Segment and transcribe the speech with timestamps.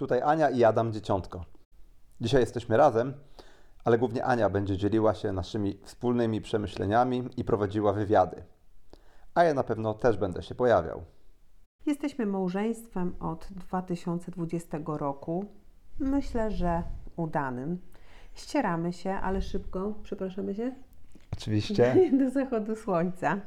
[0.00, 1.44] Tutaj Ania i Adam Dzieciątko.
[2.20, 3.14] Dzisiaj jesteśmy razem,
[3.84, 8.44] ale głównie Ania będzie dzieliła się naszymi wspólnymi przemyśleniami i prowadziła wywiady.
[9.34, 11.02] A ja na pewno też będę się pojawiał.
[11.86, 15.44] Jesteśmy małżeństwem od 2020 roku.
[15.98, 16.82] Myślę, że
[17.16, 17.78] udanym.
[18.34, 20.72] Ścieramy się, ale szybko, przepraszamy się,
[21.32, 21.94] Oczywiście.
[22.24, 23.40] do zachodu słońca.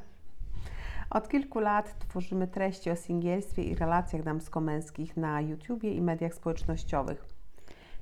[1.14, 7.24] Od kilku lat tworzymy treści o singielstwie i relacjach damsko-męskich na YouTubie i mediach społecznościowych.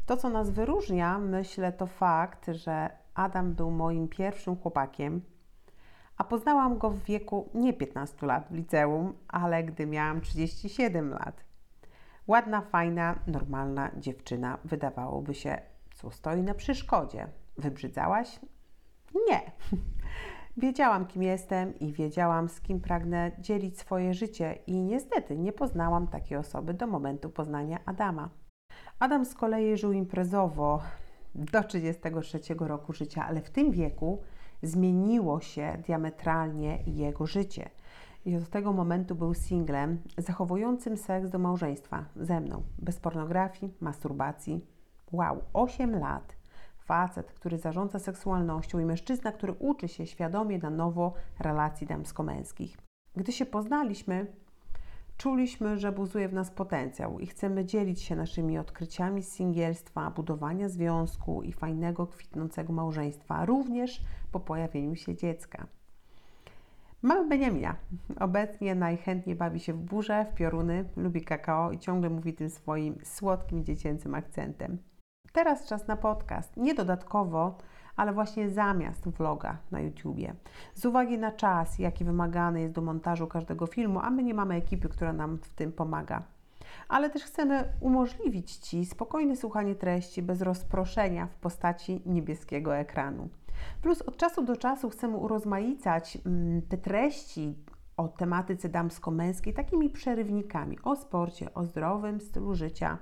[0.07, 5.21] To, co nas wyróżnia, myślę, to fakt, że Adam był moim pierwszym chłopakiem,
[6.17, 11.45] a poznałam go w wieku nie 15 lat w liceum, ale gdy miałam 37 lat.
[12.27, 15.59] Ładna, fajna, normalna dziewczyna, wydawałoby się,
[15.95, 17.29] co stoi na przeszkodzie.
[17.59, 18.41] Wybrzydzałaś?
[19.29, 19.41] Nie.
[20.57, 26.09] Wiedziałam, kim jestem i wiedziałam, z kim pragnę dzielić swoje życie, i niestety nie poznałam
[26.09, 28.29] takiej osoby do momentu poznania Adama.
[28.99, 30.83] Adam z kolei żył imprezowo
[31.35, 34.23] do 33 roku życia, ale w tym wieku
[34.63, 37.71] zmieniło się diametralnie jego życie.
[38.25, 44.67] I od tego momentu był singlem zachowującym seks do małżeństwa ze mną, bez pornografii, masturbacji.
[45.13, 46.42] Wow, 8 lat.
[46.85, 52.79] Facet, który zarządza seksualnością i mężczyzna, który uczy się świadomie na nowo relacji damsko-męskich.
[53.17, 54.27] Gdy się poznaliśmy,
[55.17, 60.69] czuliśmy, że buzuje w nas potencjał i chcemy dzielić się naszymi odkryciami z singielstwa, budowania
[60.69, 65.67] związku i fajnego, kwitnącego małżeństwa, również po pojawieniu się dziecka.
[67.03, 67.77] Mamy Beniamina.
[68.21, 72.99] Obecnie najchętniej bawi się w burze, w pioruny, lubi kakao i ciągle mówi tym swoim
[73.05, 74.79] słodkim, dziecięcym akcentem.
[75.33, 76.57] Teraz czas na podcast.
[76.57, 77.59] Nie dodatkowo,
[77.97, 80.35] ale właśnie zamiast vloga na YouTubie.
[80.75, 84.55] Z uwagi na czas, jaki wymagany jest do montażu każdego filmu, a my nie mamy
[84.55, 86.23] ekipy, która nam w tym pomaga.
[86.89, 93.29] Ale też chcemy umożliwić Ci spokojne słuchanie treści bez rozproszenia w postaci niebieskiego ekranu.
[93.83, 97.55] Plus od czasu do czasu chcemy urozmaicać mm, te treści
[97.97, 102.99] o tematyce damsko-męskiej takimi przerywnikami o sporcie, o zdrowym stylu życia.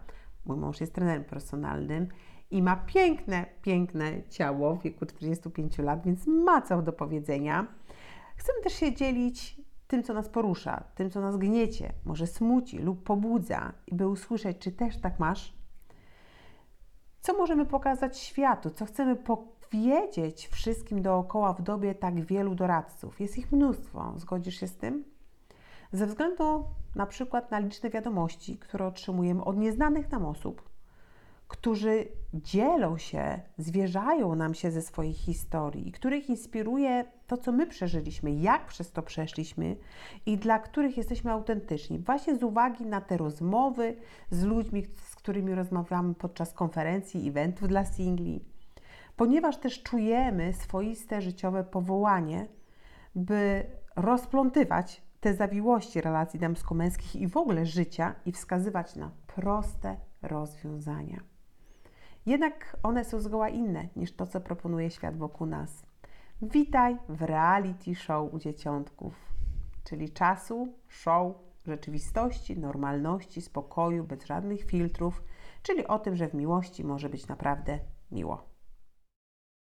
[0.46, 2.08] Mój mąż jest trenerem personalnym
[2.50, 7.66] i ma piękne, piękne ciało w wieku 45 lat, więc ma co do powiedzenia.
[8.36, 13.02] Chcemy też się dzielić tym, co nas porusza, tym, co nas gniecie, może smuci lub
[13.02, 15.54] pobudza, i by usłyszeć, czy też tak masz.
[17.20, 23.20] Co możemy pokazać światu, co chcemy powiedzieć wszystkim dookoła w dobie tak wielu doradców.
[23.20, 24.12] Jest ich mnóstwo.
[24.16, 25.04] Zgodzisz się z tym?
[25.92, 26.64] Ze względu
[26.94, 30.70] na przykład na liczne wiadomości, które otrzymujemy od nieznanych nam osób,
[31.48, 38.30] którzy dzielą się, zwierzają nam się ze swoich historii których inspiruje to, co my przeżyliśmy,
[38.30, 39.76] jak przez to przeszliśmy
[40.26, 41.98] i dla których jesteśmy autentyczni.
[41.98, 43.96] Właśnie z uwagi na te rozmowy
[44.30, 48.44] z ludźmi, z którymi rozmawiamy podczas konferencji, eventów dla singli,
[49.16, 52.46] ponieważ też czujemy swoiste życiowe powołanie,
[53.14, 61.20] by rozplątywać te zawiłości relacji damsko-męskich i w ogóle życia i wskazywać na proste rozwiązania.
[62.26, 65.86] Jednak one są zgoła inne niż to, co proponuje świat wokół nas.
[66.42, 69.14] Witaj w reality show u dzieciątków,
[69.84, 71.34] czyli czasu, show,
[71.66, 75.22] rzeczywistości, normalności, spokoju, bez żadnych filtrów,
[75.62, 77.78] czyli o tym, że w miłości może być naprawdę
[78.12, 78.44] miło.